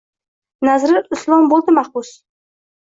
[0.69, 2.15] Nazrul Islom bo’ldi mahbus